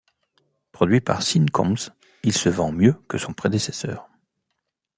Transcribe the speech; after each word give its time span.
Produit 0.71 0.99
par 0.99 1.21
Sean 1.21 1.45
Combs, 1.53 1.91
il 2.23 2.33
se 2.33 2.49
vend 2.49 2.71
mieux 2.71 2.93
que 3.07 3.19
son 3.19 3.33
prédécesseur. 3.33 4.09